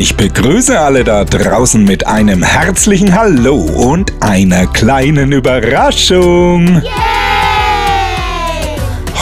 Ich 0.00 0.14
begrüße 0.14 0.78
alle 0.78 1.02
da 1.02 1.24
draußen 1.24 1.82
mit 1.82 2.06
einem 2.06 2.44
herzlichen 2.44 3.16
Hallo 3.16 3.56
und 3.56 4.12
einer 4.20 4.68
kleinen 4.68 5.32
Überraschung. 5.32 6.80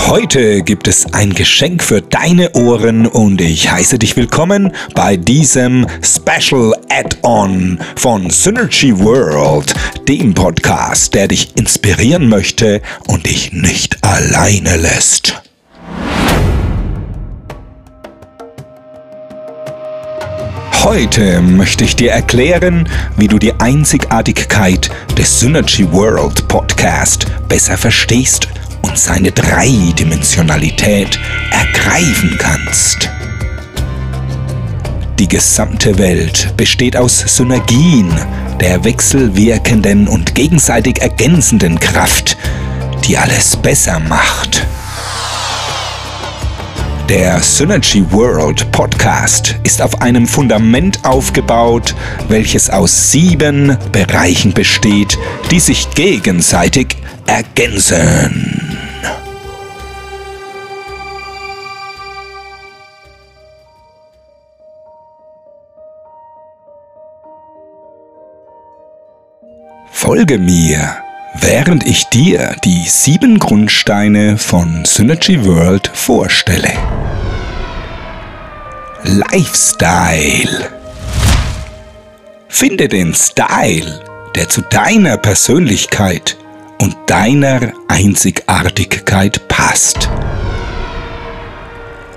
Heute 0.06 0.60
gibt 0.60 0.86
es 0.86 1.14
ein 1.14 1.32
Geschenk 1.32 1.82
für 1.82 2.02
deine 2.02 2.52
Ohren 2.52 3.06
und 3.06 3.40
ich 3.40 3.72
heiße 3.72 3.98
dich 3.98 4.18
willkommen 4.18 4.70
bei 4.94 5.16
diesem 5.16 5.86
Special 6.02 6.74
Add-on 6.90 7.78
von 7.96 8.28
Synergy 8.28 8.98
World, 8.98 9.72
dem 10.06 10.34
Podcast, 10.34 11.14
der 11.14 11.28
dich 11.28 11.56
inspirieren 11.56 12.28
möchte 12.28 12.82
und 13.06 13.24
dich 13.24 13.54
nicht 13.54 13.96
alleine 14.04 14.76
lässt. 14.76 15.40
Heute 20.86 21.42
möchte 21.42 21.82
ich 21.82 21.96
dir 21.96 22.12
erklären, 22.12 22.88
wie 23.16 23.26
du 23.26 23.40
die 23.40 23.52
Einzigartigkeit 23.58 24.88
des 25.18 25.40
Synergy 25.40 25.90
World 25.90 26.46
Podcast 26.46 27.26
besser 27.48 27.76
verstehst 27.76 28.46
und 28.82 28.96
seine 28.96 29.32
Dreidimensionalität 29.32 31.18
ergreifen 31.50 32.38
kannst. 32.38 33.10
Die 35.18 35.26
gesamte 35.26 35.98
Welt 35.98 36.54
besteht 36.56 36.96
aus 36.96 37.18
Synergien, 37.18 38.14
der 38.60 38.84
wechselwirkenden 38.84 40.06
und 40.06 40.36
gegenseitig 40.36 41.02
ergänzenden 41.02 41.80
Kraft, 41.80 42.36
die 43.08 43.18
alles 43.18 43.56
besser 43.56 43.98
macht. 43.98 44.64
Der 47.08 47.40
Synergy 47.40 48.04
World 48.10 48.72
Podcast 48.72 49.54
ist 49.62 49.80
auf 49.80 50.02
einem 50.02 50.26
Fundament 50.26 51.04
aufgebaut, 51.04 51.94
welches 52.28 52.68
aus 52.68 53.12
sieben 53.12 53.78
Bereichen 53.92 54.52
besteht, 54.52 55.16
die 55.52 55.60
sich 55.60 55.88
gegenseitig 55.94 56.96
ergänzen. 57.26 58.60
Folge 69.92 70.38
mir 70.38 71.05
während 71.34 71.86
ich 71.86 72.04
dir 72.06 72.56
die 72.64 72.84
sieben 72.88 73.38
Grundsteine 73.38 74.38
von 74.38 74.84
Synergy 74.84 75.44
World 75.44 75.90
vorstelle. 75.92 76.72
Lifestyle. 79.02 80.70
Finde 82.48 82.88
den 82.88 83.14
Style, 83.14 84.00
der 84.34 84.48
zu 84.48 84.62
deiner 84.62 85.16
Persönlichkeit 85.16 86.36
und 86.78 86.96
deiner 87.06 87.72
Einzigartigkeit 87.88 89.46
passt. 89.48 90.08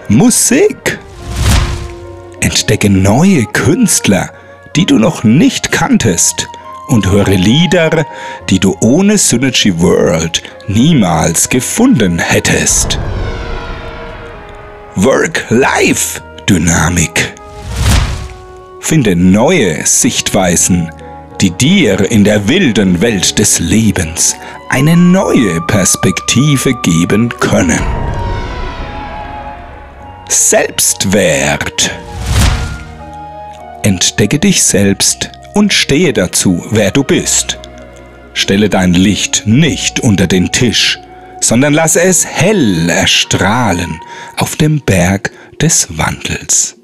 Musik. 0.07 0.99
Entdecke 2.41 2.89
neue 2.89 3.45
Künstler, 3.45 4.31
die 4.75 4.85
du 4.85 4.97
noch 4.97 5.23
nicht 5.23 5.71
kanntest 5.71 6.47
und 6.89 7.09
höre 7.09 7.29
Lieder, 7.29 8.05
die 8.49 8.59
du 8.59 8.75
ohne 8.81 9.17
Synergy 9.17 9.79
World 9.79 10.43
niemals 10.67 11.47
gefunden 11.47 12.19
hättest. 12.19 12.99
Work-Life-Dynamik. 14.95 17.35
Finde 18.81 19.15
neue 19.15 19.85
Sichtweisen, 19.85 20.91
die 21.39 21.51
dir 21.51 22.11
in 22.11 22.23
der 22.23 22.47
wilden 22.49 23.01
Welt 23.01 23.37
des 23.39 23.59
Lebens 23.59 24.35
eine 24.69 24.97
neue 24.97 25.61
Perspektive 25.61 26.73
geben 26.81 27.29
können. 27.39 27.79
Selbstwert. 30.27 31.91
Entdecke 33.83 34.39
dich 34.39 34.63
selbst 34.63 35.38
und 35.59 35.73
stehe 35.73 36.13
dazu, 36.13 36.65
wer 36.71 36.89
du 36.89 37.03
bist. 37.03 37.59
Stelle 38.33 38.69
dein 38.69 38.93
Licht 38.93 39.43
nicht 39.45 39.99
unter 39.99 40.25
den 40.25 40.53
Tisch, 40.53 40.97
sondern 41.41 41.73
lasse 41.73 41.99
es 41.99 42.25
hell 42.25 42.89
erstrahlen 42.89 43.99
auf 44.37 44.55
dem 44.55 44.79
Berg 44.79 45.31
des 45.59 45.97
Wandels. 45.97 46.77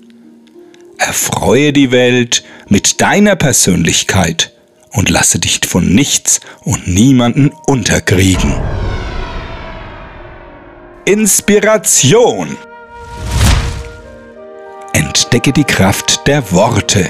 Erfreue 0.98 1.72
die 1.72 1.94
Welt 1.94 2.44
mit 2.68 3.00
deiner 3.00 3.38
Persönlichkeit 3.38 4.52
und 4.92 5.10
lasse 5.10 5.40
dich 5.40 5.62
von 5.66 5.88
nichts 5.88 6.42
und 6.66 6.86
niemanden 6.86 7.54
unterkriegen. 7.68 8.56
Inspiration. 11.06 12.58
Entdecke 14.92 15.54
die 15.54 15.64
Kraft 15.64 16.28
der 16.28 16.52
Worte 16.52 17.10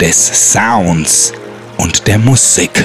des 0.00 0.52
Sounds 0.52 1.32
und 1.76 2.06
der 2.06 2.18
Musik. 2.18 2.84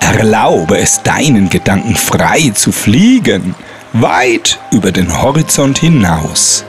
Erlaube 0.00 0.78
es 0.78 1.02
deinen 1.02 1.48
Gedanken 1.48 1.96
frei 1.96 2.50
zu 2.54 2.72
fliegen, 2.72 3.54
weit 3.92 4.58
über 4.70 4.92
den 4.92 5.20
Horizont 5.22 5.78
hinaus. 5.78 6.64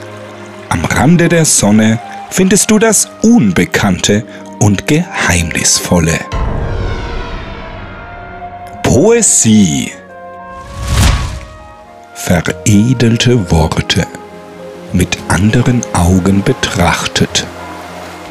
Am 0.68 0.84
Rande 0.84 1.28
der 1.28 1.44
Sonne 1.44 1.98
findest 2.30 2.70
du 2.70 2.78
das 2.78 3.08
Unbekannte 3.22 4.24
und 4.58 4.86
Geheimnisvolle. 4.86 6.18
Poesie. 8.82 9.92
Veredelte 12.14 13.50
Worte 13.50 14.06
mit 14.92 15.18
anderen 15.28 15.82
Augen 15.94 16.42
betrachtet 16.42 17.46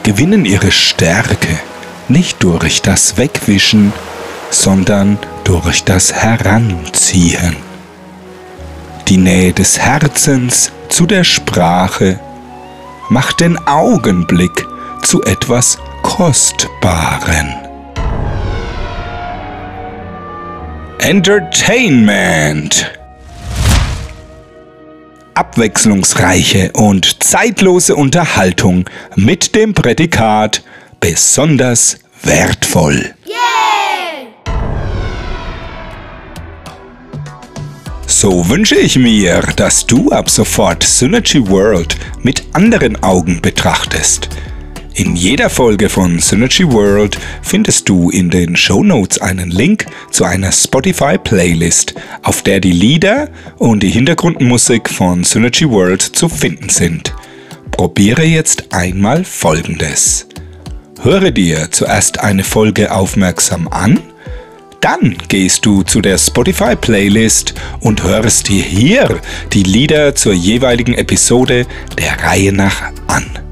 gewinnen 0.08 0.46
ihre 0.46 0.72
Stärke 0.72 1.60
nicht 2.08 2.42
durch 2.42 2.82
das 2.82 3.18
Wegwischen, 3.18 3.92
sondern 4.50 5.20
durch 5.44 5.84
das 5.84 6.14
Heranziehen. 6.14 7.58
Die 9.10 9.18
Nähe 9.18 9.52
des 9.52 9.78
Herzens 9.78 10.72
zu 10.88 11.08
der 11.08 11.26
Sprache 11.26 12.22
macht 13.10 13.42
den 13.42 13.58
Augenblick 13.68 14.66
zu 15.02 15.22
etwas 15.24 15.78
Kostbaren. 16.04 17.54
Entertainment 21.00 22.97
abwechslungsreiche 25.38 26.72
und 26.74 27.24
zeitlose 27.24 27.96
Unterhaltung 27.96 28.86
mit 29.16 29.54
dem 29.54 29.76
Prädikat 29.76 30.64
besonders 31.00 32.00
wertvoll. 32.24 33.14
So 38.08 38.50
wünsche 38.50 38.76
ich 38.76 38.98
mir, 38.98 39.42
dass 39.56 39.86
du 39.86 40.10
ab 40.10 40.28
sofort 40.28 40.82
Synergy 40.82 41.48
World 41.48 41.98
mit 42.24 42.44
anderen 42.54 43.04
Augen 43.04 43.40
betrachtest– 43.40 44.30
in 44.98 45.16
jeder 45.16 45.52
Folge 45.52 45.90
von 45.90 46.18
Synergy 46.18 46.72
World 46.72 47.20
findest 47.44 47.88
du 47.88 48.10
in 48.10 48.32
den 48.32 48.56
Show 48.56 48.84
Notes 48.84 49.22
einen 49.22 49.52
Link 49.52 49.86
zu 50.10 50.24
einer 50.24 50.52
Spotify-Playlist, 50.52 51.94
auf 52.24 52.42
der 52.42 52.60
die 52.60 52.72
Lieder 52.72 53.30
und 53.60 53.84
die 53.84 53.92
Hintergrundmusik 53.92 54.90
von 54.90 55.24
Synergy 55.24 55.70
World 55.70 56.02
zu 56.02 56.28
finden 56.28 56.70
sind. 56.70 57.14
Probiere 57.70 58.24
jetzt 58.24 58.74
einmal 58.74 59.24
Folgendes. 59.24 60.28
Höre 61.04 61.30
dir 61.30 61.70
zuerst 61.70 62.20
eine 62.20 62.44
Folge 62.44 62.92
aufmerksam 62.92 63.68
an, 63.68 64.00
dann 64.82 65.16
gehst 65.28 65.64
du 65.68 65.84
zu 65.84 66.02
der 66.02 66.18
Spotify-Playlist 66.18 67.54
und 67.82 68.02
hörst 68.02 68.50
dir 68.50 68.64
hier 68.64 69.22
die 69.54 69.64
Lieder 69.64 70.16
zur 70.16 70.34
jeweiligen 70.34 70.96
Episode 70.96 71.68
der 72.00 72.24
Reihe 72.24 72.52
nach 72.52 72.82
an. 73.06 73.47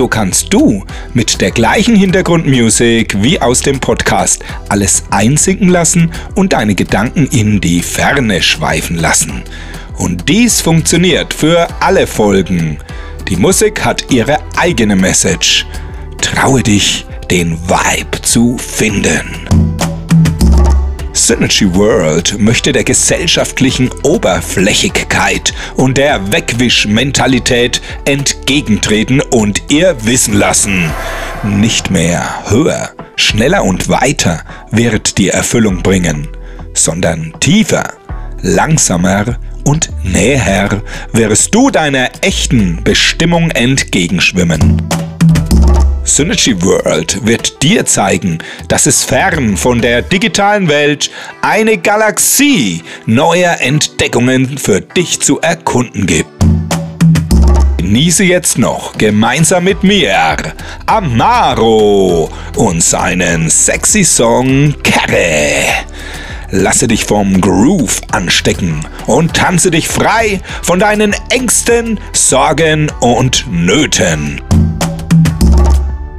So 0.00 0.08
kannst 0.08 0.54
du 0.54 0.86
mit 1.12 1.42
der 1.42 1.50
gleichen 1.50 1.94
Hintergrundmusik 1.94 3.22
wie 3.22 3.38
aus 3.38 3.60
dem 3.60 3.80
Podcast 3.80 4.42
alles 4.70 5.04
einsinken 5.10 5.68
lassen 5.68 6.10
und 6.34 6.54
deine 6.54 6.74
Gedanken 6.74 7.26
in 7.26 7.60
die 7.60 7.82
Ferne 7.82 8.40
schweifen 8.40 8.96
lassen. 8.96 9.42
Und 9.98 10.30
dies 10.30 10.62
funktioniert 10.62 11.34
für 11.34 11.68
alle 11.80 12.06
Folgen. 12.06 12.78
Die 13.28 13.36
Musik 13.36 13.84
hat 13.84 14.10
ihre 14.10 14.38
eigene 14.56 14.96
Message. 14.96 15.66
Traue 16.22 16.62
dich, 16.62 17.04
den 17.30 17.58
Vibe 17.68 18.22
zu 18.22 18.56
finden. 18.56 19.39
Synergy 21.12 21.74
World 21.74 22.38
möchte 22.38 22.72
der 22.72 22.84
gesellschaftlichen 22.84 23.90
Oberflächigkeit 24.02 25.52
und 25.76 25.98
der 25.98 26.32
Wegwischmentalität 26.32 27.80
entgegentreten 28.04 29.20
und 29.20 29.62
ihr 29.70 29.96
wissen 30.04 30.34
lassen, 30.34 30.90
nicht 31.42 31.90
mehr 31.90 32.50
höher, 32.50 32.90
schneller 33.16 33.64
und 33.64 33.88
weiter 33.88 34.42
wird 34.70 35.18
die 35.18 35.28
Erfüllung 35.28 35.82
bringen, 35.82 36.28
sondern 36.74 37.32
tiefer, 37.40 37.94
langsamer 38.42 39.38
und 39.64 39.90
näher 40.04 40.82
wirst 41.12 41.54
du 41.54 41.70
deiner 41.70 42.10
echten 42.22 42.82
Bestimmung 42.84 43.50
entgegenschwimmen. 43.50 44.82
Synergy 46.10 46.60
World 46.62 47.24
wird 47.24 47.62
dir 47.62 47.86
zeigen, 47.86 48.38
dass 48.66 48.86
es 48.86 49.04
fern 49.04 49.56
von 49.56 49.80
der 49.80 50.02
digitalen 50.02 50.66
Welt 50.68 51.08
eine 51.40 51.78
Galaxie 51.78 52.82
neuer 53.06 53.60
Entdeckungen 53.60 54.58
für 54.58 54.80
dich 54.80 55.20
zu 55.20 55.40
erkunden 55.40 56.06
gibt. 56.06 56.28
Genieße 57.76 58.24
jetzt 58.24 58.58
noch 58.58 58.98
gemeinsam 58.98 59.64
mit 59.64 59.84
mir 59.84 60.36
Amaro 60.86 62.28
und 62.56 62.82
seinen 62.82 63.48
sexy 63.48 64.02
Song 64.02 64.74
Kerre. 64.82 65.64
Lasse 66.50 66.88
dich 66.88 67.04
vom 67.04 67.40
Groove 67.40 68.00
anstecken 68.10 68.84
und 69.06 69.34
tanze 69.34 69.70
dich 69.70 69.86
frei 69.86 70.40
von 70.62 70.80
deinen 70.80 71.14
Ängsten, 71.30 72.00
Sorgen 72.12 72.90
und 72.98 73.46
Nöten. 73.48 74.49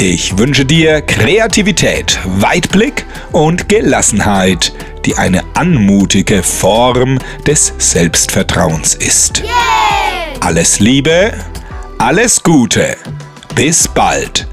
Ich 0.03 0.36
wünsche 0.36 0.65
dir 0.65 1.03
Kreativität, 1.03 2.19
Weitblick 2.25 3.06
und 3.33 3.69
Gelassenheit, 3.69 4.74
die 5.06 5.15
eine 5.15 5.44
anmutige 5.53 6.42
Form 6.42 7.19
des 7.45 7.71
Selbstvertrauens 7.77 8.95
ist. 8.95 9.44
Alles 10.39 10.80
Liebe, 10.80 11.33
alles 12.00 12.42
Gute, 12.42 12.98
bis 13.53 13.88
bald. 13.88 14.48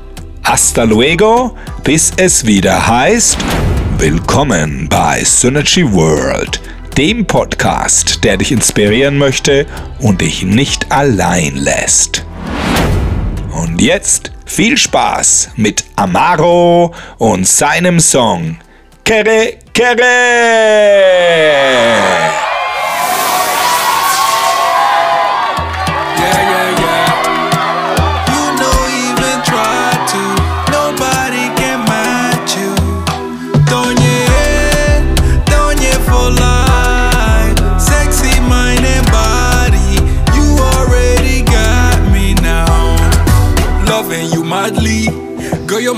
Hasta 0.44 0.82
luego, 0.82 1.56
bis 1.82 2.12
es 2.18 2.44
wieder 2.44 2.86
heißt, 2.86 3.38
willkommen 3.96 4.86
bei 4.90 5.24
Synergy 5.24 5.90
World, 5.90 6.60
dem 6.98 7.26
Podcast, 7.26 8.22
der 8.22 8.36
dich 8.36 8.52
inspirieren 8.52 9.16
möchte 9.16 9.64
und 9.98 10.20
dich 10.20 10.42
nicht 10.42 10.92
allein 10.92 11.56
lässt. 11.56 12.27
Und 13.58 13.81
jetzt 13.82 14.31
viel 14.46 14.76
Spaß 14.76 15.50
mit 15.56 15.84
Amaro 15.96 16.94
und 17.19 17.44
seinem 17.46 17.99
Song 17.99 18.56
Kere 19.05 19.58
Kere! 19.75 20.05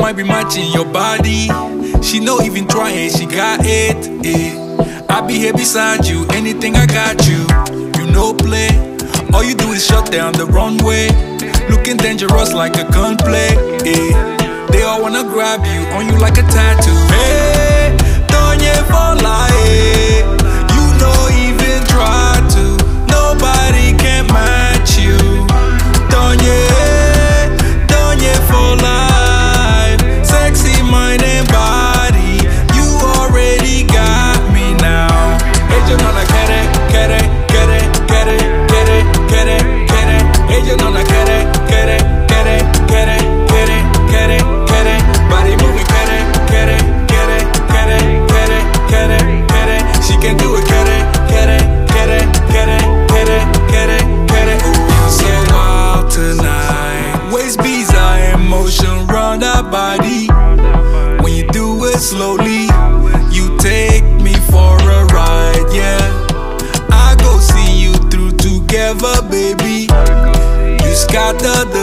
Might 0.00 0.16
be 0.16 0.22
matching 0.22 0.72
your 0.72 0.86
body. 0.86 1.48
She 2.02 2.20
no 2.20 2.40
even 2.40 2.66
trying, 2.66 3.10
she 3.10 3.26
got 3.26 3.60
it. 3.62 3.96
Eh. 4.24 5.06
I 5.08 5.20
be 5.26 5.34
here 5.34 5.52
beside 5.52 6.06
you, 6.06 6.26
anything 6.30 6.76
I 6.76 6.86
got 6.86 7.26
you. 7.26 7.40
You 8.00 8.10
know 8.10 8.32
play. 8.32 8.70
All 9.32 9.44
you 9.44 9.54
do 9.54 9.72
is 9.72 9.84
shut 9.86 10.10
down 10.10 10.32
the 10.32 10.46
runway. 10.46 11.08
Looking 11.68 11.96
dangerous 11.96 12.52
like 12.54 12.76
a 12.76 12.90
gunplay. 12.90 13.54
Eh. 13.84 14.66
They 14.72 14.82
all 14.82 15.02
wanna 15.02 15.24
grab 15.24 15.60
you, 15.66 15.82
on 15.96 16.06
you 16.06 16.18
like 16.18 16.38
a 16.38 16.42
tattoo. 16.42 16.90
Hey, 17.14 17.96
don't 18.28 18.62
you 18.62 18.74
fall 18.90 19.16
like 19.16 20.39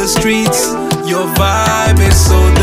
streets, 0.07 0.71
your 1.05 1.27
vibe 1.35 1.99
is 1.99 2.15
so 2.15 2.56